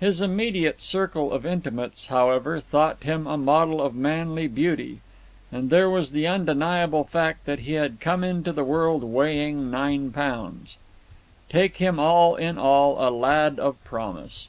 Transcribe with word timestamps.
His 0.00 0.20
immediate 0.20 0.80
circle 0.80 1.30
of 1.30 1.46
intimates, 1.46 2.08
however, 2.08 2.58
thought 2.58 3.04
him 3.04 3.28
a 3.28 3.36
model 3.38 3.80
of 3.80 3.94
manly 3.94 4.48
beauty; 4.48 5.00
and 5.52 5.70
there 5.70 5.88
was 5.88 6.10
the 6.10 6.26
undeniable 6.26 7.04
fact 7.04 7.44
that 7.46 7.60
he 7.60 7.74
had 7.74 8.00
come 8.00 8.24
into 8.24 8.50
the 8.52 8.64
world 8.64 9.04
weighing 9.04 9.70
nine 9.70 10.10
pounds. 10.10 10.76
Take 11.48 11.76
him 11.76 11.98
for 11.98 12.02
all 12.02 12.34
in 12.34 12.58
all, 12.58 12.96
a 12.98 13.14
lad 13.14 13.60
of 13.60 13.76
promise. 13.84 14.48